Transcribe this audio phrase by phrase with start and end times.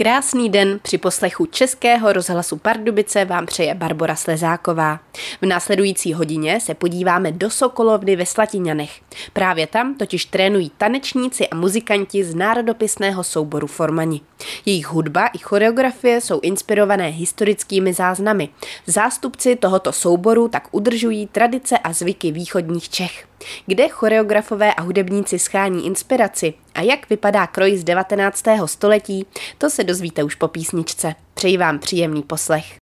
[0.00, 5.00] Krásný den při poslechu Českého rozhlasu Pardubice vám přeje Barbara Slezáková.
[5.42, 9.00] V následující hodině se podíváme do Sokolovny ve Slatiňanech.
[9.32, 14.20] Právě tam totiž trénují tanečníci a muzikanti z národopisného souboru Formani.
[14.66, 18.48] Jejich hudba i choreografie jsou inspirované historickými záznamy.
[18.86, 23.26] Zástupci tohoto souboru tak udržují tradice a zvyky východních Čech.
[23.66, 28.44] Kde choreografové a hudebníci schání inspiraci a jak vypadá kroj z 19.
[28.66, 29.26] století,
[29.58, 31.14] to se dozvíte už po písničce.
[31.34, 32.76] Přeji vám příjemný poslech.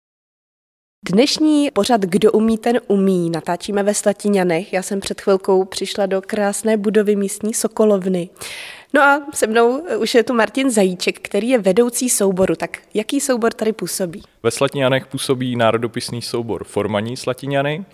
[1.12, 3.30] Dnešní pořad Kdo umí, ten umí.
[3.30, 4.73] Natáčíme ve Slatiňanech.
[4.73, 8.30] Já jsem před chvilkou přišla do krásné budovy místní Sokolovny.
[8.94, 12.55] No a se mnou už je tu Martin Zajíček, který je vedoucí souboru.
[12.55, 14.24] Tak jaký soubor tady působí?
[14.44, 17.85] Ve Slatiňanech působí národopisný soubor Formaní Slatiňany.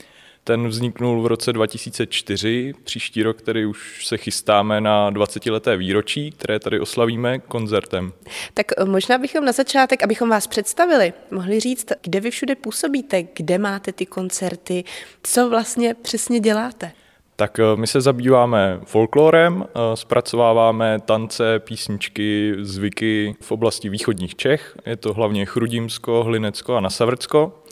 [0.48, 6.60] Ten vzniknul v roce 2004, příští rok tedy už se chystáme na 20-leté výročí, které
[6.60, 8.14] tady oslavíme koncertem.
[8.54, 13.24] Tak eh, možná bychom na začátek, abychom vás představili, mohli říct, kde vy všude působíte,
[13.34, 14.84] kde máte ty koncerty,
[15.24, 16.92] co vlastně přesně děláte?
[17.36, 24.78] Tak eh, my se zabýváme folklorem, eh, zpracováváme tance, písničky, zvyky v oblasti východních Čech.
[24.86, 27.64] Je to hlavně Chrudimsko, Hlinecko a Nasavrcko.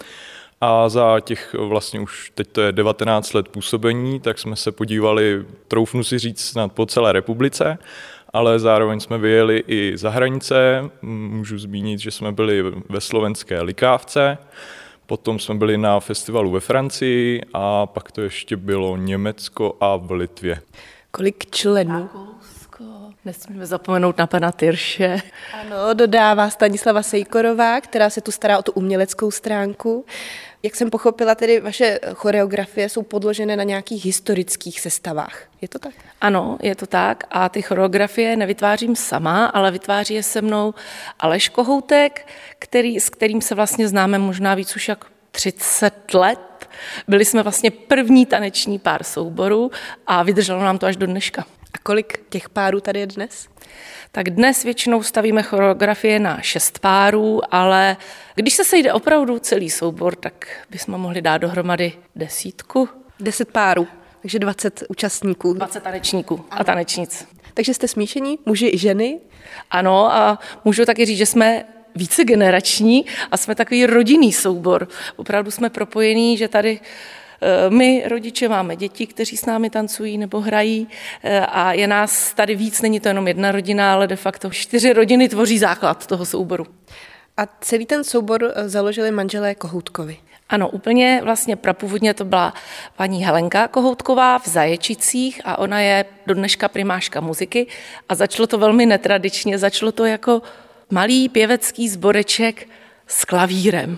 [0.65, 5.45] A za těch vlastně už teď to je 19 let působení, tak jsme se podívali,
[5.67, 7.77] troufnu si říct, snad po celé republice,
[8.33, 10.89] ale zároveň jsme vyjeli i za hranice.
[11.01, 14.37] Můžu zmínit, že jsme byli ve slovenské Likávce,
[15.05, 20.11] potom jsme byli na festivalu ve Francii a pak to ještě bylo Německo a v
[20.11, 20.61] Litvě.
[21.11, 22.09] Kolik členů?
[23.25, 25.21] Nesmíme zapomenout na pana Tyrše.
[25.61, 30.05] Ano, dodává Stanislava Sejkorová, která se tu stará o tu uměleckou stránku.
[30.65, 35.43] Jak jsem pochopila, tedy vaše choreografie jsou podložené na nějakých historických sestavách.
[35.61, 35.93] Je to tak?
[36.21, 37.23] Ano, je to tak.
[37.31, 40.73] A ty choreografie nevytvářím sama, ale vytváří je se mnou
[41.19, 42.27] Aleš Kohoutek,
[42.59, 46.69] který, s kterým se vlastně známe možná víc už jak 30 let.
[47.07, 49.71] Byli jsme vlastně první taneční pár souboru
[50.07, 51.45] a vydrželo nám to až do dneška.
[51.73, 53.47] A kolik těch párů tady je dnes?
[54.11, 57.97] Tak dnes většinou stavíme choreografie na šest párů, ale
[58.35, 62.89] když se sejde opravdu celý soubor, tak bychom mohli dát dohromady desítku.
[63.19, 63.87] Deset párů,
[64.21, 65.53] takže 20 účastníků.
[65.53, 67.27] 20 tanečníků a tanečnic.
[67.53, 69.19] Takže jste smíšení, muži i ženy?
[69.71, 74.87] Ano, a můžu taky říct, že jsme více generační a jsme takový rodinný soubor.
[75.15, 76.79] Opravdu jsme propojení, že tady
[77.69, 80.87] my, rodiče, máme děti, kteří s námi tancují nebo hrají
[81.23, 84.93] eh, a je nás tady víc, není to jenom jedna rodina, ale de facto čtyři
[84.93, 86.65] rodiny tvoří základ toho souboru.
[87.37, 90.17] A celý ten soubor eh, založili manželé Kohoutkovi.
[90.49, 92.53] Ano, úplně vlastně prapůvodně to byla
[92.95, 97.67] paní Helenka Kohoutková v Zaječicích a ona je do dneška primáška muziky
[98.09, 100.41] a začalo to velmi netradičně, začalo to jako
[100.89, 102.67] malý pěvecký zboreček
[103.07, 103.97] s klavírem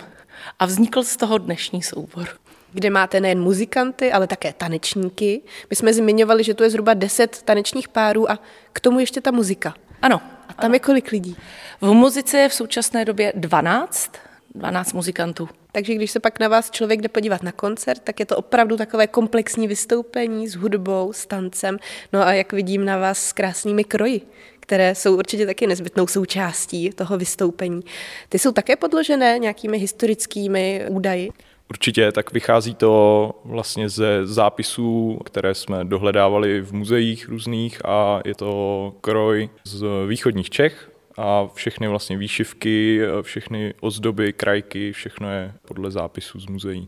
[0.60, 2.28] a vznikl z toho dnešní soubor
[2.76, 5.42] kde máte nejen muzikanty, ale také tanečníky.
[5.70, 8.40] My jsme zmiňovali, že tu je zhruba 10 tanečních párů a
[8.74, 9.74] k tomu ještě ta muzika.
[10.02, 10.22] Ano.
[10.48, 10.76] A tam ano.
[10.76, 11.38] je kolik lidí?
[11.82, 14.12] V muzice je v současné době 12,
[14.56, 15.50] 12 muzikantů.
[15.72, 18.78] Takže když se pak na vás člověk jde podívat na koncert, tak je to opravdu
[18.78, 21.78] takové komplexní vystoupení s hudbou, s tancem.
[22.14, 24.22] No a jak vidím na vás s krásnými kroji,
[24.60, 27.82] které jsou určitě taky nezbytnou součástí toho vystoupení.
[28.30, 31.30] Ty jsou také podložené nějakými historickými údaji?
[31.70, 38.36] Určitě, tak vychází to vlastně ze zápisů, které jsme dohledávali v muzeích různých a je
[38.36, 45.92] to kroj z východních Čech a všechny vlastně výšivky, všechny ozdoby, krajky, všechno je podle
[45.92, 46.88] zápisů z muzeí.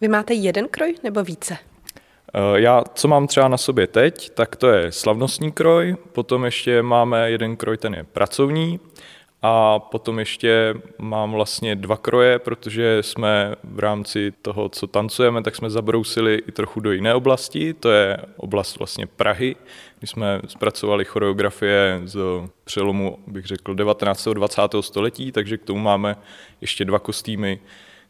[0.00, 1.56] Vy máte jeden kroj nebo více?
[2.34, 6.82] Eh, já, co mám třeba na sobě teď, tak to je slavnostní kroj, potom ještě
[6.82, 8.80] máme jeden kroj, ten je pracovní,
[9.42, 15.56] a potom ještě mám vlastně dva kroje, protože jsme v rámci toho, co tancujeme, tak
[15.56, 17.74] jsme zabrousili i trochu do jiné oblasti.
[17.74, 19.56] To je oblast vlastně Prahy,
[19.98, 22.20] kdy jsme zpracovali choreografie z
[22.64, 24.26] přelomu, bych řekl, 19.
[24.26, 24.62] a 20.
[24.80, 26.16] století, takže k tomu máme
[26.60, 27.60] ještě dva kostýmy,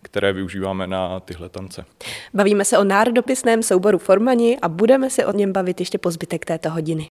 [0.03, 1.85] které využíváme na tyhle tance.
[2.35, 6.45] Bavíme se o národopisném souboru Formani a budeme se o něm bavit ještě po zbytek
[6.45, 7.07] této hodiny.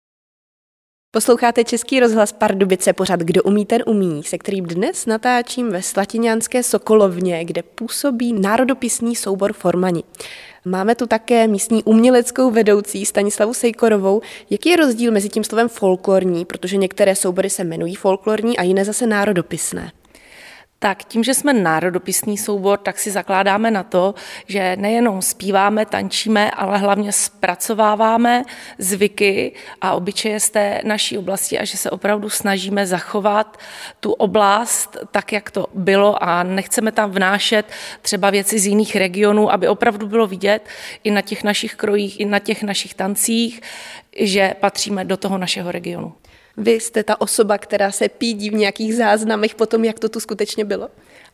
[1.11, 6.63] Posloucháte Český rozhlas Pardubice, pořad Kdo umí, ten umí, se kterým dnes natáčím ve Slatiňánské
[6.63, 10.05] Sokolovně, kde působí národopisný soubor Formani.
[10.65, 14.21] Máme tu také místní uměleckou vedoucí Stanislavu Sejkorovou.
[14.51, 18.85] Jaký je rozdíl mezi tím slovem folklorní, protože některé soubory se jmenují folklorní a jiné
[18.85, 19.93] zase národopisné?
[20.81, 24.15] Tak tím, že jsme národopisný soubor, tak si zakládáme na to,
[24.47, 28.45] že nejenom zpíváme, tančíme, ale hlavně zpracováváme
[28.79, 33.57] zvyky a obyčeje z té naší oblasti a že se opravdu snažíme zachovat
[34.01, 37.67] tu oblast tak, jak to bylo a nechceme tam vnášet
[38.03, 40.69] třeba věci z jiných regionů, aby opravdu bylo vidět
[41.05, 43.61] i na těch našich krojích, i na těch našich tancích,
[44.21, 46.15] že patříme do toho našeho regionu.
[46.59, 50.21] Vy jste ta osoba, která se pídí v nějakých záznamech po tom, jak to tu
[50.21, 50.89] skutečně bylo?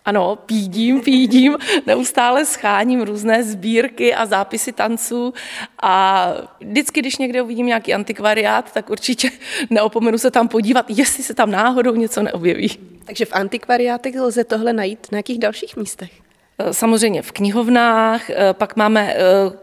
[0.04, 1.56] Ano, pídím, pídím,
[1.86, 5.34] neustále scháním různé sbírky a zápisy tanců
[5.82, 6.26] a
[6.60, 9.30] vždycky, když někde uvidím nějaký antikvariát, tak určitě
[9.70, 12.78] neopomenu se tam podívat, jestli se tam náhodou něco neobjeví.
[13.04, 16.23] Takže v antikvariátech lze tohle najít na jakých dalších místech?
[16.58, 19.18] Eh, samozřejmě v knihovnách, eh, pak máme eh,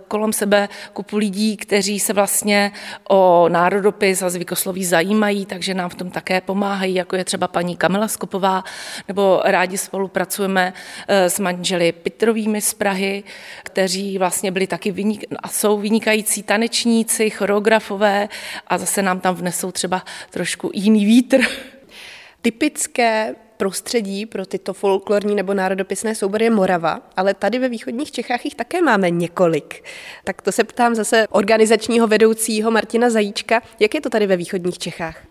[0.07, 2.71] kolem sebe kupu lidí, kteří se vlastně
[3.09, 7.75] o národopis a zvykosloví zajímají, takže nám v tom také pomáhají, jako je třeba paní
[7.75, 8.63] Kamila Skopová,
[9.07, 10.73] nebo rádi spolupracujeme
[11.07, 13.23] s manželi Pitrovými z Prahy,
[13.63, 18.29] kteří vlastně byli taky vynik- a jsou vynikající tanečníci, choreografové
[18.67, 21.41] a zase nám tam vnesou třeba trošku jiný vítr.
[22.41, 28.45] Typické prostředí pro tyto folklorní nebo národopisné soubory je Morava, ale tady ve východních Čechách
[28.45, 29.83] jich také máme několik.
[30.23, 34.77] Tak to se ptám zase organizačního vedoucího Martina Zajíčka, jak je to tady ve východních
[34.77, 35.23] Čechách?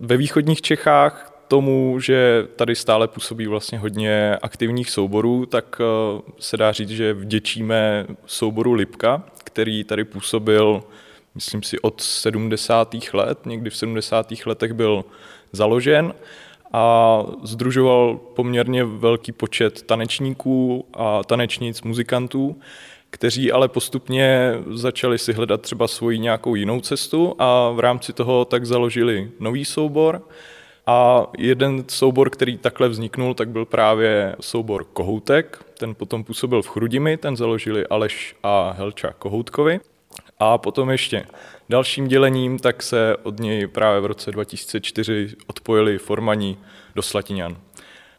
[0.00, 6.56] Ve východních Čechách tomu, že tady stále působí vlastně hodně aktivních souborů, tak eh, se
[6.56, 10.82] dá říct, že vděčíme souboru Lipka, který tady působil,
[11.34, 12.94] myslím si, od 70.
[13.12, 14.32] let, někdy v 70.
[14.46, 15.04] letech byl
[15.52, 16.14] založen
[16.72, 22.56] a združoval poměrně velký počet tanečníků a tanečnic, muzikantů,
[23.10, 28.44] kteří ale postupně začali si hledat třeba svoji nějakou jinou cestu a v rámci toho
[28.44, 30.22] tak založili nový soubor.
[30.86, 35.64] A jeden soubor, který takhle vzniknul, tak byl právě soubor Kohoutek.
[35.78, 39.80] Ten potom působil v Chrudimi, ten založili Aleš a Helča Kohoutkovi.
[40.38, 41.26] A potom ještě
[41.72, 46.58] dalším dělením, tak se od něj právě v roce 2004 odpojili formaní
[46.94, 47.56] do Slatiňan.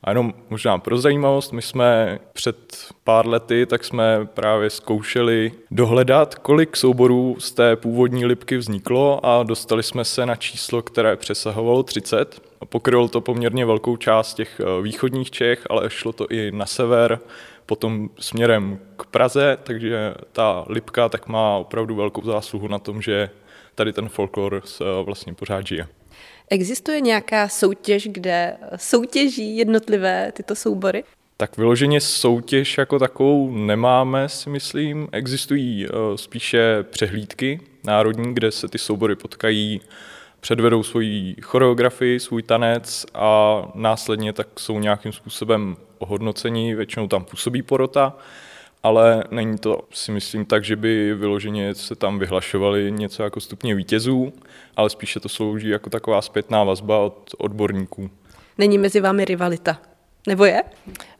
[0.03, 6.35] A jenom možná pro zajímavost, my jsme před pár lety, tak jsme právě zkoušeli dohledat,
[6.35, 11.83] kolik souborů z té původní lipky vzniklo a dostali jsme se na číslo, které přesahovalo
[11.83, 12.41] 30.
[12.65, 17.19] Pokrylo to poměrně velkou část těch eh, východních Čech, ale šlo to i na sever,
[17.65, 23.29] potom směrem k Praze, takže ta Lipka tak má opravdu velkou zásluhu na tom, že
[23.75, 24.61] tady ten folklor
[25.03, 25.87] vlastně pořád žije.
[26.49, 31.03] Existuje nějaká soutěž, kde soutěží jednotlivé tyto soubory?
[31.37, 35.07] Tak vyloženě soutěž jako takovou nemáme, si myslím.
[35.11, 39.81] Existují eh, spíše přehlídky národní, kde se ty soubory potkají,
[40.39, 47.61] předvedou svoji choreografii, svůj tanec a následně tak jsou nějakým způsobem ohodnocení, většinou tam působí
[47.61, 48.13] porota,
[48.83, 53.75] ale není to si myslím tak, že by vyloženě se tam vyhlašovali něco jako stupně
[53.75, 54.33] vítězů,
[54.75, 58.09] ale spíše to slouží jako taková zpětná vazba od odborníků.
[58.57, 59.77] Není mezi vámi rivalita?
[60.27, 60.63] Nebo je?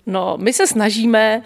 [0.06, 1.42] No, my se snažíme,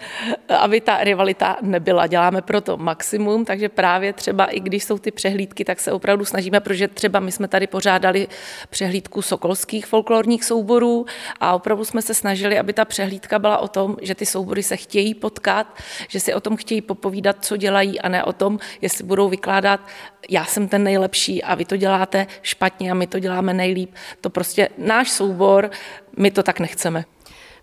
[0.58, 2.06] aby ta rivalita nebyla.
[2.06, 6.60] Děláme proto maximum, takže právě třeba i když jsou ty přehlídky, tak se opravdu snažíme,
[6.60, 8.28] protože třeba my jsme tady pořádali
[8.70, 11.06] přehlídku sokolských folklorních souborů
[11.40, 14.76] a opravdu jsme se snažili, aby ta přehlídka byla o tom, že ty soubory se
[14.76, 15.78] chtějí potkat,
[16.08, 19.80] že si o tom chtějí popovídat, co dělají a ne o tom, jestli budou vykládat,
[20.28, 23.94] já jsem ten nejlepší a vy to děláte špatně a my to děláme nejlíp.
[24.20, 25.70] To prostě náš soubor,
[26.16, 27.04] my to tak nechceme.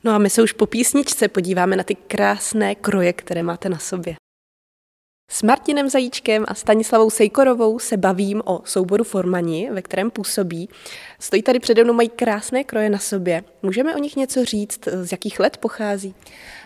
[0.06, 3.80] No a my se už po písničce podíváme na ty krásné kroje, které máte na
[3.80, 4.16] sobě.
[5.27, 10.69] S Martinem Zajíčkem a Stanislavou Sejkorovou se bavím o souboru Formani, ve kterém působí.
[11.19, 13.44] Stojí tady přede mnou, mají krásné kroje na sobě.
[13.63, 16.15] Můžeme o nich něco říct, z jakých let pochází?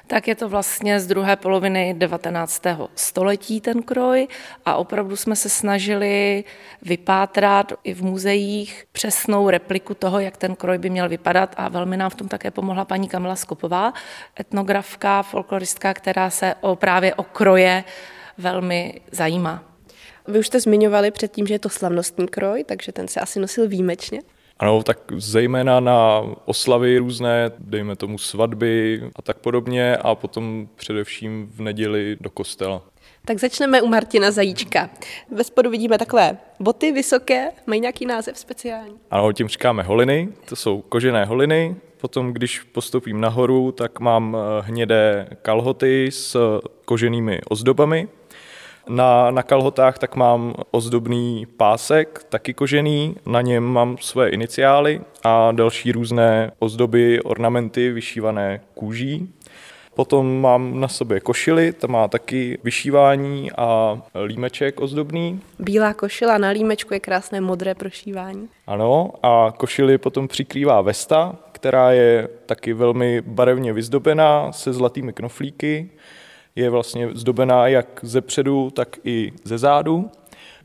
[0.09, 2.63] tak je to vlastně z druhé poloviny 19.
[2.95, 4.27] století ten kroj
[4.65, 6.43] a opravdu jsme se snažili
[6.81, 11.97] vypátrat i v muzeích přesnou repliku toho, jak ten kroj by měl vypadat a velmi
[11.97, 13.93] nám v tom také pomohla paní Kamila Skopová,
[14.39, 17.83] etnografka, folkloristka, která se o, právě o kroje
[18.39, 19.63] velmi zajímá.
[20.27, 23.67] Vy už jste zmiňovali předtím, že je to slavnostní kroj, takže ten se asi nosil
[23.67, 24.21] výjimečně.
[24.59, 31.51] Ano, tak zejména na oslavy různé, dejme tomu svatby a tak podobně a potom především
[31.55, 32.81] v neděli do kostela.
[33.25, 34.89] Tak začneme u Martina Zajíčka.
[35.31, 38.95] Ve spodu vidíme takové boty vysoké, mají nějaký název speciální?
[39.11, 41.75] Ano, tím říkáme holiny, to jsou kožené holiny.
[42.01, 48.07] Potom, když postupím nahoru, tak mám eh, hnědé kalhoty s koženými ozdobami.
[48.89, 55.51] Na, na kalhotách tak mám ozdobný pásek, taky kožený, na něm mám své iniciály a
[55.51, 59.33] další různé ozdoby, ornamenty vyšívané kůží.
[59.95, 65.41] Potom mám na sobě košily, ta má taky vyšívání a límeček ozdobný.
[65.59, 68.49] Bílá košila na límečku je krásné modré prošívání.
[68.67, 75.89] Ano, a košily potom přikrývá vesta, která je taky velmi barevně vyzdobená se zlatými knoflíky.
[76.55, 80.11] Je vlastně zdobená jak ze předu, tak i ze zádu.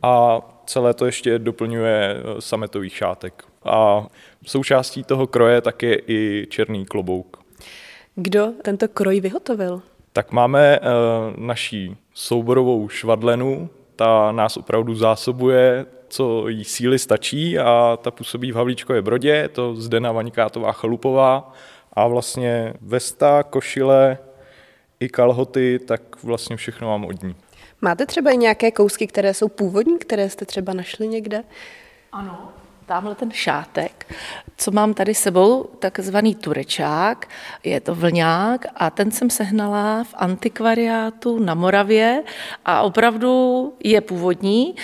[0.03, 3.45] A celé to ještě doplňuje eh, sametový šátek.
[3.65, 4.07] A
[4.47, 7.37] součástí toho kroje tak je i černý klobouk.
[8.15, 9.83] Kdo tento kroj vyhotovil?
[10.13, 10.87] Tak máme uh,
[11.37, 18.55] naší souborovou švadlenu, ta nás opravdu zásobuje, co jí síly stačí a ta působí v
[18.55, 21.53] Havlíčkové Brodě, je to Zdena Vaňkátová Chalupová
[21.93, 24.19] a vlastně vesta, košile
[25.05, 27.35] i kalhoty, tak vlastně všechno mám od ní.
[27.81, 31.45] Máte třeba i nějaké kousky, které jsou původní, které jste třeba našli někde?
[32.13, 32.53] Ano,
[32.87, 34.15] tamhle ten šátek,
[34.57, 37.29] co mám tady sebou, takzvaný turečák,
[37.65, 42.23] je to vlňák a ten jsem sehnala v antikvariátu na Moravě
[42.65, 44.75] a opravdu je původní.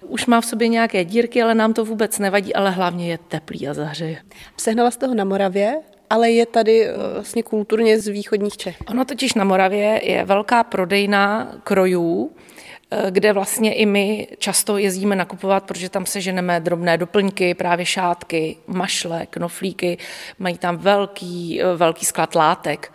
[0.00, 3.68] Už má v sobě nějaké dírky, ale nám to vůbec nevadí, ale hlavně je teplý
[3.68, 4.22] a zahřeje.
[4.56, 5.80] Sehnala jste ho na Moravě,
[6.10, 8.76] ale je tady eh, vlastně kulturně z východních Čech.
[8.88, 12.30] Ono totiž na Moravě je velká prodejna krojů,
[12.92, 17.86] Eh, kde vlastně i my často jezdíme nakupovat, protože tam se ženeme drobné doplňky, právě
[17.86, 19.98] šátky, mašle, knoflíky,
[20.38, 22.92] mají tam velký, eh, velký sklad látek.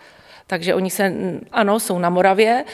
[0.48, 1.14] Takže oni se,
[1.52, 2.66] ano, jsou na Moravě,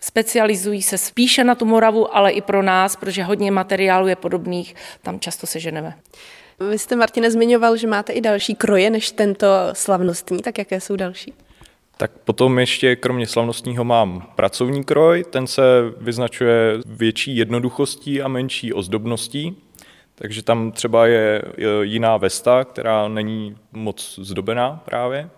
[0.00, 4.74] specializují se spíše na tu Moravu, ale i pro nás, protože hodně materiálů je podobných,
[5.02, 5.94] tam často se ženeme.
[6.70, 10.96] Vy jste, Martine, zmiňoval, že máte i další kroje než tento slavnostní, tak jaké jsou
[10.96, 11.34] další?
[11.96, 15.62] Tak potom ještě kromě slavnostního mám pracovní kroj, ten se
[15.96, 19.56] vyznačuje větší jednoduchostí a menší ozdobností,
[20.14, 21.42] takže tam třeba je
[21.82, 25.30] jiná vesta, která není moc zdobená právě.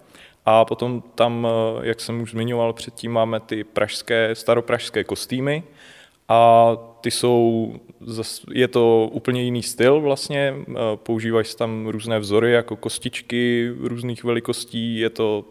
[0.47, 1.49] A potom tam,
[1.83, 5.63] jak jsem už zmiňoval předtím, máme ty pražské, staropražské kostýmy,
[6.29, 7.73] a ty jsou,
[8.53, 10.55] je to úplně jiný styl vlastně,
[10.97, 15.45] používají se tam různé vzory jako kostičky různých velikostí, je to,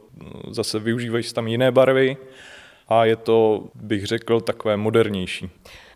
[0.50, 2.18] zase využívají se tam jiné barvy
[2.88, 5.50] a je to, bych řekl, takové modernější.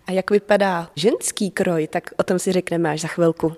[0.08, 3.54] A jak vypadá ženský kroj, tak o tom si řekneme až za chvilku.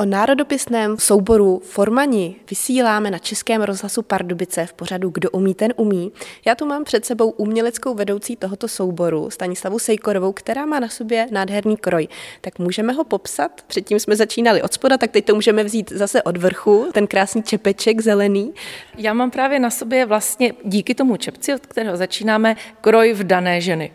[0.00, 6.12] O národopisném souboru Formani vysíláme na Českém rozhlasu Pardubice v pořadu Kdo umí, ten umí.
[6.46, 11.26] Já tu mám před sebou uměleckou vedoucí tohoto souboru, Stanislavu Sejkorovou, která má na sobě
[11.30, 12.08] nádherný kroj.
[12.40, 13.62] Tak můžeme ho popsat?
[13.66, 17.42] Předtím jsme začínali od spoda, tak teď to můžeme vzít zase od vrchu, ten krásný
[17.42, 18.54] čepeček zelený.
[18.98, 23.60] Já mám právě na sobě vlastně díky tomu čepci, od kterého začínáme, kroj v dané
[23.60, 23.92] ženy.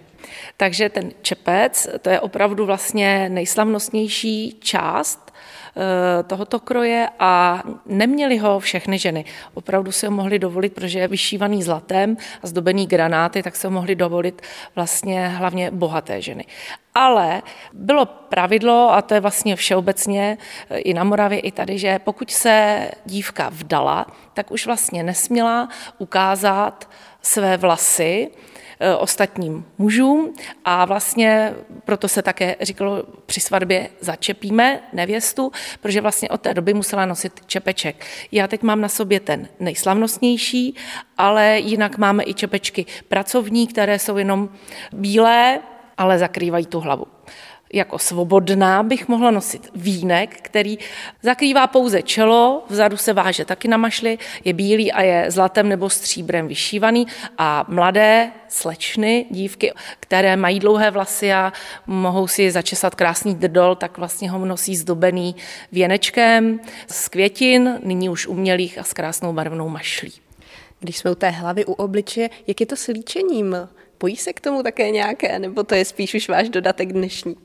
[0.57, 5.31] Takže ten čepec, to je opravdu vlastně nejslavnostnější část
[5.75, 9.25] Eh, tohoto kroje a neměly ho všechny ženy.
[9.53, 13.71] Opravdu si ho mohli dovolit, protože je vyšívaný zlatem a zdobený granáty, tak se ho
[13.71, 14.41] mohli dovolit
[14.75, 16.45] vlastně hlavně bohaté ženy.
[16.95, 17.41] Ale
[17.73, 20.37] bylo pravidlo, a to je vlastně všeobecně
[20.69, 25.69] eh, i na Moravě, i tady, že pokud se dívka vdala, tak už vlastně nesměla
[25.97, 26.89] ukázat
[27.21, 28.31] své vlasy,
[28.99, 30.33] ostatním mužům
[30.65, 31.53] a vlastně
[31.85, 37.41] proto se také říkalo při svatbě začepíme nevěstu, protože vlastně od té doby musela nosit
[37.45, 38.05] čepeček.
[38.31, 40.75] Já teď mám na sobě ten nejslavnostnější,
[41.17, 44.49] ale jinak máme i čepečky pracovní, které jsou jenom
[44.93, 45.59] bílé,
[45.97, 47.05] ale zakrývají tu hlavu
[47.73, 50.77] jako svobodná bych mohla nosit vínek, který
[51.21, 55.89] zakrývá pouze čelo, vzadu se váže taky na mašli, je bílý a je zlatem nebo
[55.89, 61.53] stříbrem vyšívaný a mladé slečny, dívky, které mají dlouhé vlasy a
[61.87, 65.35] mohou si začesat krásný drdol, tak vlastně ho nosí zdobený
[65.71, 70.13] věnečkem z květin, nyní už umělých a s krásnou barvnou mašlí.
[70.79, 73.55] Když jsme u té hlavy, u obličeje, jak je to s líčením?
[74.01, 77.35] Pojí se k tomu také nějaké, nebo to je spíš už váš dodatek dnešní?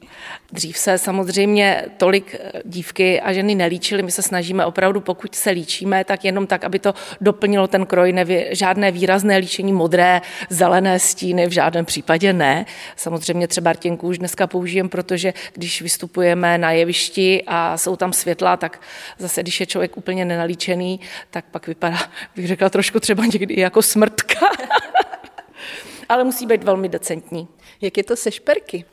[0.52, 4.02] Dřív se samozřejmě tolik eh, dívky a ženy nelíčily.
[4.02, 8.12] My se snažíme opravdu, pokud se líčíme, tak jenom tak, aby to doplnilo ten kroj.
[8.12, 10.20] Nevě, žádné výrazné líčení modré,
[10.50, 12.66] zelené stíny v žádném případě ne.
[12.96, 18.56] Samozřejmě třeba rtěnku už dneska použijem, protože když vystupujeme na jevišti a jsou tam světla,
[18.56, 18.80] tak
[19.18, 21.98] zase, když je člověk úplně nenalíčený, tak pak vypadá,
[22.36, 24.46] bych řekla, trošku třeba někdy jako smrtka.
[26.08, 27.48] ale musí být velmi decentní.
[27.80, 28.84] Jak je to se šperky?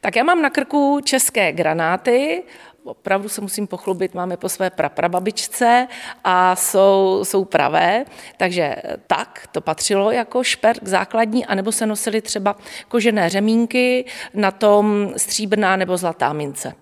[0.00, 2.42] Tak já mám na krku české granáty,
[2.84, 5.88] opravdu se musím pochlubit, máme po své praprababičce
[6.24, 8.04] a jsou, jsou pravé,
[8.36, 12.56] takže tak to patřilo jako šperk základní, anebo se nosily třeba
[12.88, 16.74] kožené řemínky, na tom stříbrná nebo zlatá mince.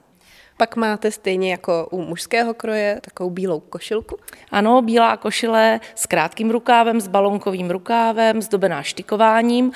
[0.60, 4.16] Pak máte stejně jako u mužského kroje takovou bílou košilku?
[4.50, 9.72] Ano, bílá košile s krátkým rukávem, s balonkovým rukávem, zdobená štikováním.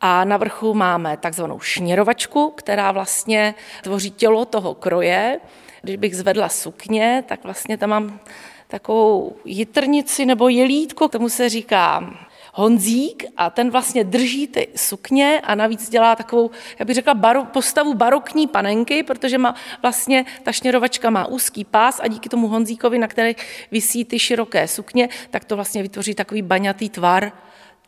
[0.00, 5.40] A na vrchu máme takzvanou šněrovačku, která vlastně tvoří tělo toho kroje.
[5.82, 8.20] Když bych zvedla sukně, tak vlastně tam mám
[8.68, 12.14] takovou jitrnici nebo jelítko, tomu se říká
[12.52, 17.44] Honzík a ten vlastně drží ty sukně a navíc dělá takovou, jak bych řekla, baro,
[17.44, 22.98] postavu barokní panenky, protože má vlastně ta šněrovačka má úzký pás a díky tomu Honzíkovi,
[22.98, 23.34] na který
[23.70, 27.32] visí ty široké sukně, tak to vlastně vytvoří takový baňatý tvar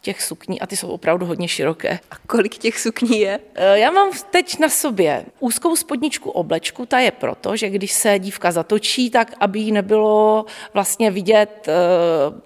[0.02, 1.98] těch sukní a ty jsou opravdu hodně široké.
[2.10, 3.40] A kolik těch sukní je?
[3.54, 8.18] E, já mám teď na sobě úzkou spodničku oblečku, ta je proto, že když se
[8.18, 10.44] dívka zatočí, tak aby jí nebylo
[10.74, 11.72] vlastně vidět, e,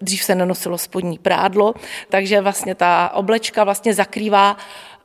[0.00, 1.75] dřív se nenosilo spodní prádlo,
[2.08, 4.56] takže vlastně ta oblečka vlastně zakrývá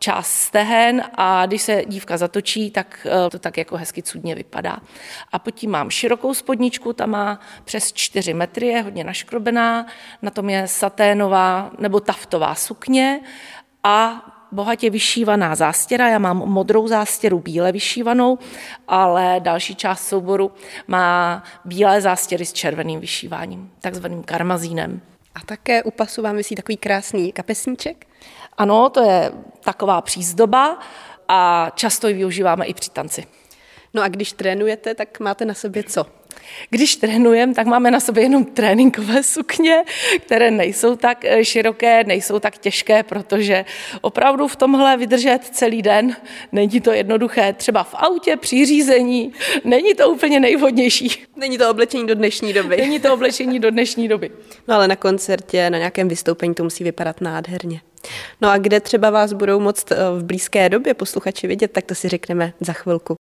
[0.01, 4.77] část stehen a když se dívka zatočí, tak eh, to tak jako hezky cudně vypadá.
[5.31, 9.85] A pod tím mám širokou spodničku, ta má přes 4 metry, je hodně naškrobená,
[10.21, 13.19] na tom je saténová nebo taftová sukně
[13.83, 16.09] a bohatě vyšívaná zástěra.
[16.09, 18.39] Já mám modrou zástěru bíle vyšívanou,
[18.87, 20.51] ale další část souboru
[20.87, 25.01] má bílé zástěry s červeným vyšíváním, takzvaným karmazínem.
[25.35, 28.07] A také u pasu vám vysí takový krásný kapesníček?
[28.57, 30.79] Ano, to je taková přízdoba
[31.27, 33.25] a často ji využíváme i při tanci.
[33.93, 36.05] No a když trénujete, tak máte na sobě co?
[36.69, 39.83] Když trénujeme, tak máme na sobě jenom tréninkové sukně,
[40.19, 43.65] které nejsou tak eh, široké, nejsou tak těžké, protože
[44.01, 46.15] opravdu v tomhle vydržet celý den
[46.51, 47.53] není to jednoduché.
[47.53, 51.23] Třeba v autě při řízení není to úplně nejvhodnější.
[51.35, 52.77] Není to oblečení do dnešní doby.
[52.77, 54.31] Není to oblečení do dnešní doby.
[54.67, 57.81] No ale na koncertě, na nějakém vystoupení to musí vypadat nádherně.
[58.41, 61.95] No a kde třeba vás budou moct eh, v blízké době posluchači vidět, tak to
[61.95, 63.15] si řekneme za chvilku.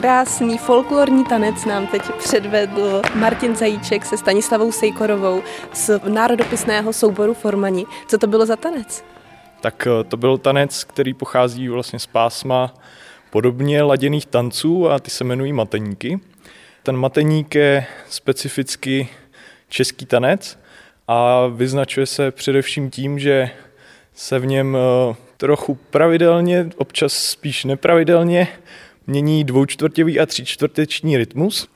[0.00, 7.84] Krásný folklorní tanec nám teď předvedl Martin Zajíček se Stanislavou Sejkorovou z národopisného souboru Formani.
[8.08, 9.04] Co to bylo za tanec?
[9.60, 12.74] Tak eh, to byl tanec, který pochází vlastně z pásma
[13.30, 16.20] podobně laděných tanců a ty se jmenují mateníky.
[16.90, 19.08] Ten mateník je specificky
[19.68, 20.58] český tanec
[21.08, 23.50] a vyznačuje se především tím, že
[24.14, 28.48] se v něm eh, trochu pravidelně, občas spíš nepravidelně,
[29.06, 31.68] mění dvoučtvrtěvý a tříčtvrteční rytmus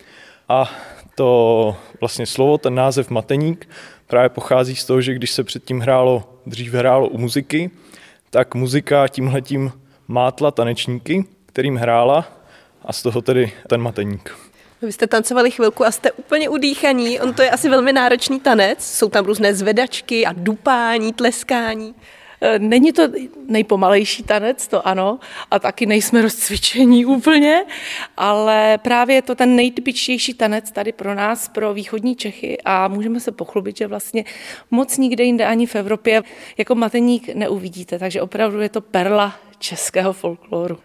[0.48, 0.70] a
[1.14, 3.68] to vlastně slovo, ten název mateník,
[4.06, 7.70] právě pochází z toho, že když se předtím hrálo, dřív hrálo u muziky,
[8.30, 9.72] tak muzika tímhletím
[10.08, 12.28] mátla tanečníky, kterým hrála
[12.84, 14.53] a z toho tedy ten mateník.
[14.86, 17.20] Vy jste tancovali chvilku a jste úplně udýchaní.
[17.20, 18.84] On to je asi velmi náročný tanec.
[18.84, 21.94] Jsou tam různé zvedačky a dupání, tleskání.
[22.40, 23.02] E, není to
[23.48, 25.18] nejpomalejší tanec, to ano,
[25.50, 27.64] a taky nejsme rozcvičení úplně,
[28.16, 33.20] ale právě je to ten nejtypičtější tanec tady pro nás, pro východní Čechy a můžeme
[33.20, 34.24] se pochlubit, že vlastně
[34.70, 36.22] moc nikde jinde ani v Evropě
[36.58, 40.78] jako mateník neuvidíte, takže opravdu je to perla českého folkloru.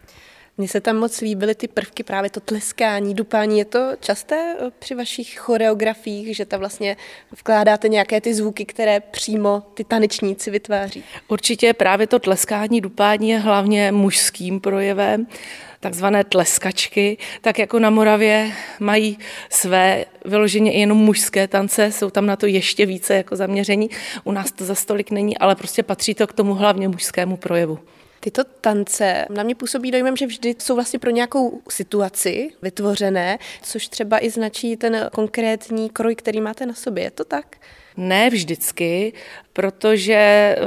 [0.59, 3.59] Mně se tam moc líbily ty prvky, právě to tleskání, dupání.
[3.59, 6.97] Je to časté eh, při vašich choreografiích, že tam vlastně
[7.31, 11.03] vkládáte nějaké ty zvuky, které přímo ty tanečníci vytváří?
[11.27, 15.27] Určitě právě to tleskání, dupání je hlavně mužským projevem
[15.79, 19.17] takzvané tleskačky, tak jako na Moravě mají
[19.49, 23.89] své vyloženě jenom mužské tance, jsou tam na to ještě více jako zaměření.
[24.23, 27.79] U nás to za stolik není, ale prostě patří to k tomu hlavně mužskému projevu.
[28.19, 33.87] Tyto tance na mě působí dojmem, že vždy jsou vlastně pro nějakou situaci vytvořené, což
[33.87, 37.03] třeba i značí ten konkrétní kroj, který máte na sobě.
[37.03, 37.55] Je to tak?
[37.97, 39.13] Ne vždycky,
[39.53, 40.57] protože eh,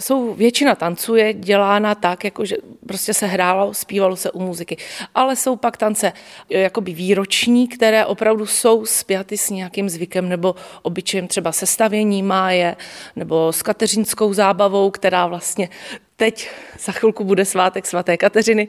[0.00, 4.76] jsou většina tanců je dělána tak, jako že prostě se hrálo, zpívalo se u muziky.
[5.14, 6.12] Ale jsou pak tance
[6.50, 12.76] eh, jakoby výroční, které opravdu jsou spjaty s nějakým zvykem nebo obyčejem třeba sestavění máje
[13.16, 15.68] nebo s kateřinskou zábavou, která vlastně
[16.22, 18.68] teď za chvilku bude svátek svaté Kateřiny.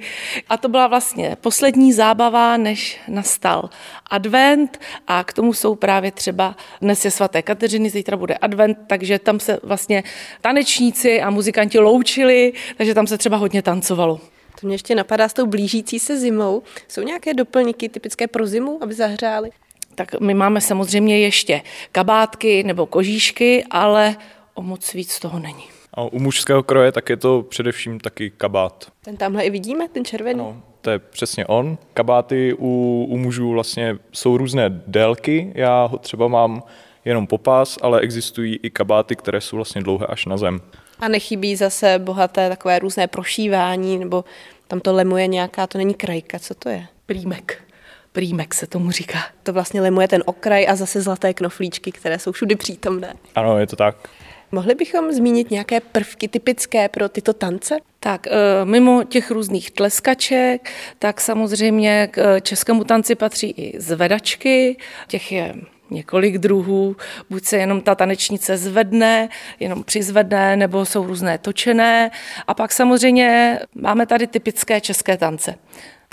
[0.49, 3.69] A to byla vlastně poslední zábava, než nastal
[4.09, 9.19] advent a k tomu jsou právě třeba dnes je svaté Kateřiny, zítra bude advent, takže
[9.19, 10.03] tam se vlastně
[10.41, 14.19] tanečníci a muzikanti loučili, takže tam se třeba hodně tancovalo.
[14.61, 16.63] To mě ještě napadá s tou blížící se zimou.
[16.87, 19.49] Jsou nějaké doplňky typické pro zimu, aby zahřály?
[19.95, 21.61] Tak my máme samozřejmě ještě
[21.91, 24.15] kabátky nebo kožíšky, ale
[24.53, 25.82] o moc víc toho není.
[25.93, 28.91] A u mužského kroje tak je to především taky kabát.
[29.05, 30.39] Ten tamhle i vidíme, ten červený.
[30.39, 31.77] No, to je přesně on.
[31.93, 35.51] Kabáty u, u mužů vlastně jsou různé délky.
[35.55, 36.63] Já ho třeba mám
[37.05, 40.61] jenom popás, ale existují i kabáty, které jsou vlastně dlouhé až na zem.
[40.99, 44.25] A nechybí zase bohaté takové různé prošívání, nebo
[44.67, 46.85] tam to lemuje nějaká, to není krajka, co to je?
[47.05, 47.63] Prýmek.
[48.11, 49.19] Prýmek se tomu říká.
[49.43, 53.13] To vlastně lemuje ten okraj a zase zlaté knoflíčky, které jsou všudy přítomné.
[53.35, 54.09] Ano, je to tak.
[54.53, 57.77] Mohli bychom zmínit nějaké prvky typické pro tyto tance?
[57.99, 58.31] Tak eh,
[58.63, 65.55] mimo těch různých tleskaček, tak samozřejmě k eh, českému tanci patří i zvedačky, těch je
[65.91, 66.95] několik druhů,
[67.29, 72.11] buď se jenom ta tanečnice zvedne, jenom přizvedne, nebo jsou různé točené.
[72.47, 75.55] A pak samozřejmě máme tady typické české tance.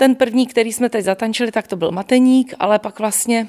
[0.01, 3.47] Ten první, který jsme teď zatančili, tak to byl mateník, ale pak vlastně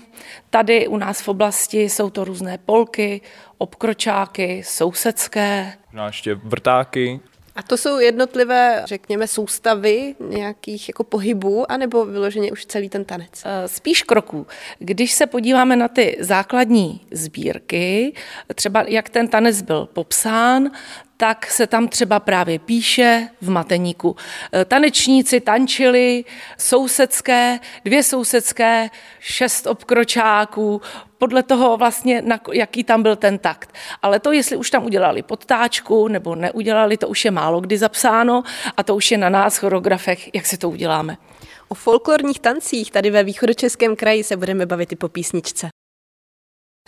[0.51, 3.21] tady u nás v oblasti jsou to různé polky,
[3.59, 5.73] obkročáky, sousedské.
[5.93, 7.21] No ještě vrtáky.
[7.57, 13.43] A to jsou jednotlivé, řekněme, soustavy nějakých jako pohybů, anebo vyloženě už celý ten tanec?
[13.45, 14.47] Eh, spíš kroků.
[14.79, 18.13] Když se podíváme na ty základní sbírky,
[18.55, 20.71] třeba jak ten tanec byl popsán,
[21.23, 24.17] tak se tam třeba právě píše v mateníku.
[24.55, 26.25] E, tanečníci tančili
[26.59, 30.81] sousedské, dvě sousedské, šest obkročáků,
[31.19, 33.75] podle toho vlastně, jaký tam byl ten takt.
[34.03, 38.43] Ale to, jestli už tam udělali podtáčku nebo neudělali, to už je málo kdy zapsáno
[38.77, 41.17] a to už je na nás, choreografech, jak si to uděláme.
[41.69, 45.69] O folklorních tancích tady ve východočeském kraji se budeme bavit i po písničce.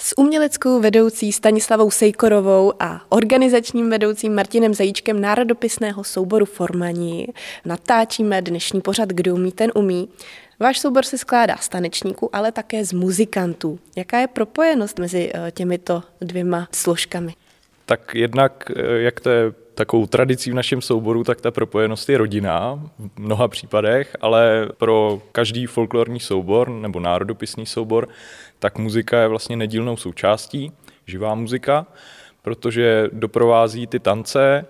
[0.00, 7.26] S uměleckou vedoucí Stanislavou Sejkorovou a organizačním vedoucím Martinem Zajíčkem národopisného souboru Formaní
[7.64, 10.08] natáčíme dnešní pořad Kdo umí, ten umí.
[10.60, 13.78] Váš soubor se skládá z tanečníků, ale také z muzikantů.
[13.96, 17.34] Jaká je propojenost mezi eh, těmito dvěma složkami?
[17.86, 22.18] Tak jednak, eh, jak to je takovou tradicí v našem souboru, tak ta propojenost je
[22.18, 28.08] rodinná v mnoha případech, ale pro každý folklorní soubor nebo národopisný soubor,
[28.58, 30.72] tak muzika je vlastně nedílnou součástí,
[31.06, 31.86] živá muzika,
[32.42, 34.66] protože doprovází ty tance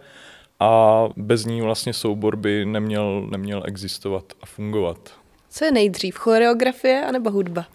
[0.60, 5.10] a bez ní vlastně soubor by neměl, neměl existovat a fungovat.
[5.50, 7.66] Co je nejdřív, choreografie anebo hudba?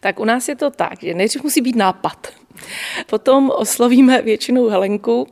[0.00, 2.28] Tak u nás je to tak, že nejdřív musí být nápad.
[3.06, 5.26] Potom oslovíme většinou Helenku,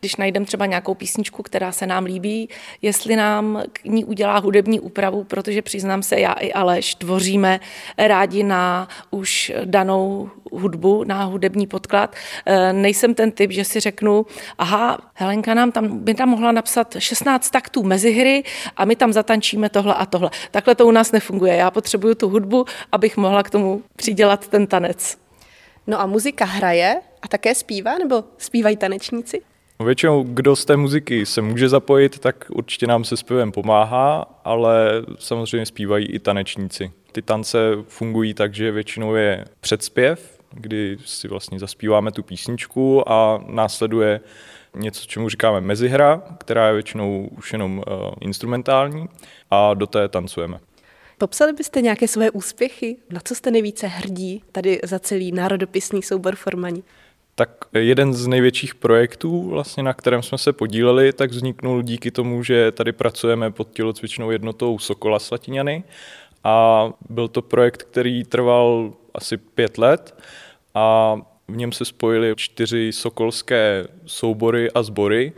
[0.00, 2.48] když najdeme třeba nějakou písničku, která se nám líbí,
[2.82, 7.60] jestli nám k ní udělá hudební úpravu, protože přiznám se, já i Aleš tvoříme
[7.98, 12.14] rádi na už danou hudbu, na hudební podklad.
[12.46, 14.26] E, nejsem ten typ, že si řeknu,
[14.58, 18.44] aha, Helenka nám tam, by tam mohla napsat 16 taktů mezi hry
[18.76, 20.30] a my tam zatančíme tohle a tohle.
[20.50, 21.56] Takhle to u nás nefunguje.
[21.56, 25.25] Já potřebuju tu hudbu, abych mohla k tomu přidělat ten tanec.
[25.86, 29.42] No a muzika hraje a také zpívá, nebo zpívají tanečníci?
[29.80, 34.26] No většinou, kdo z té muziky se může zapojit, tak určitě nám se zpěvem pomáhá,
[34.44, 36.92] ale samozřejmě zpívají i tanečníci.
[37.12, 43.44] Ty tance fungují tak, že většinou je předspěv, kdy si vlastně zaspíváme tu písničku a
[43.46, 44.20] následuje
[44.76, 47.84] něco, čemu říkáme mezihra, která je většinou už jenom uh,
[48.20, 49.08] instrumentální
[49.50, 50.58] a do té tancujeme.
[51.18, 52.96] Popsali byste nějaké své úspěchy?
[53.10, 56.84] Na co jste nejvíce hrdí tady za celý národopisný soubor Formaní?
[57.34, 62.42] Tak jeden z největších projektů, vlastně, na kterém jsme se podíleli, tak vzniknul díky tomu,
[62.42, 65.84] že tady pracujeme pod tělocvičnou jednotou Sokola Slatiňany
[66.44, 70.20] a byl to projekt, který trval asi pět let
[70.74, 71.16] a
[71.48, 75.32] v něm se spojili čtyři sokolské soubory a sbory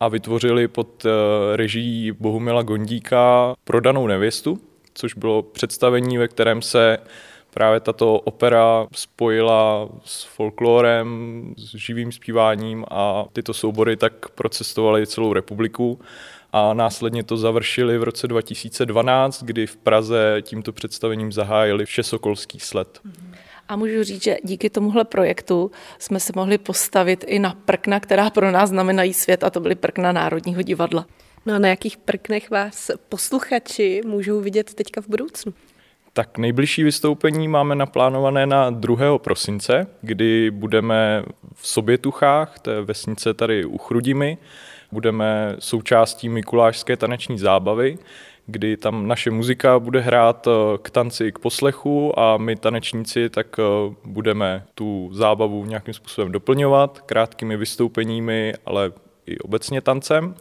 [0.00, 1.10] a vytvořili pod eh,
[1.56, 4.60] režií Bohumila Gondíka prodanou nevěstu,
[4.94, 6.98] což bylo představení, ve kterém se
[7.54, 15.32] právě tato opera spojila s folklorem, s živým zpíváním a tyto soubory tak procestovaly celou
[15.32, 16.00] republiku
[16.52, 23.00] a následně to završili v roce 2012, kdy v Praze tímto představením zahájili Všesokolský sled.
[23.68, 28.30] A můžu říct, že díky tomuhle projektu jsme se mohli postavit i na prkna, která
[28.30, 31.06] pro nás znamenají svět, a to byly prkna Národního divadla.
[31.46, 35.54] No a na jakých prknech vás posluchači můžou vidět teďka v budoucnu?
[36.12, 39.18] Tak nejbližší vystoupení máme naplánované na 2.
[39.18, 44.38] prosince, kdy budeme v Sobětuchách, to je vesnice tady u Chrudimi,
[44.92, 47.98] budeme součástí Mikulášské taneční zábavy,
[48.46, 53.46] kdy tam naše muzika bude hrát eh, k tanci, k poslechu a my tanečníci tak
[53.58, 58.92] eh, budeme tu zábavu nějakým způsobem doplňovat krátkými vystoupeními, ale
[59.26, 60.34] i obecně tancem.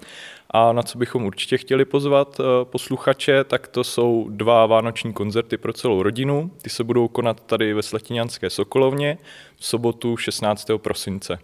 [0.53, 5.57] A na co bychom určitě chtěli pozvat eh, posluchače, tak to jsou dva vánoční koncerty
[5.57, 6.51] pro celou rodinu.
[6.61, 9.17] Ty se budou konat tady ve Sletinianské Sokolovně
[9.55, 10.67] v sobotu 16.
[10.77, 11.39] prosince.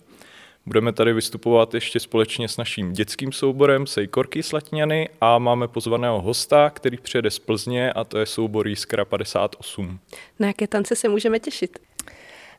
[0.66, 6.70] Budeme tady vystupovat ještě společně s naším dětským souborem Sejkorky Slatiňany a máme pozvaného hosta,
[6.70, 10.00] který přijede z Plzně a to je soubor Jiskra 58.
[10.40, 11.80] Na jaké tance se můžeme těšit?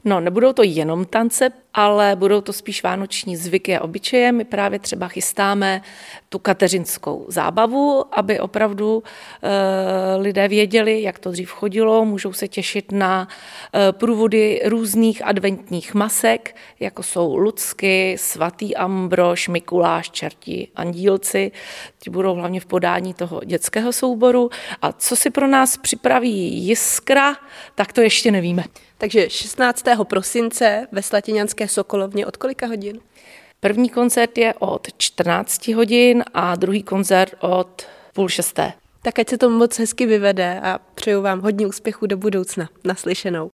[0.04, 4.32] No, nebudou to jenom tance, ale budou to spíš vánoční zvyky a obyčeje.
[4.32, 5.82] My právě třeba chystáme
[6.28, 9.02] tu kateřinskou zábavu, aby opravdu
[9.42, 13.28] e, lidé věděli, jak to dřív chodilo, můžou se těšit na
[13.74, 21.52] e, průvody různých adventních masek, jako jsou Lucky, svatý Ambrož, Mikuláš, čerti, andílci.
[21.98, 24.50] Ti budou hlavně v podání toho dětského souboru.
[24.82, 27.36] A co si pro nás připraví Jiskra,
[27.74, 28.64] tak to ještě nevíme.
[29.00, 29.84] Takže 16.
[30.04, 33.00] prosince ve Slatiňanské Sokolovně od kolika hodin?
[33.60, 38.72] První koncert je od 14 hodin a druhý koncert od půl šesté.
[39.02, 42.68] Tak ať se to moc hezky vyvede a přeju vám hodně úspěchů do budoucna.
[42.84, 43.48] Naslyšenou.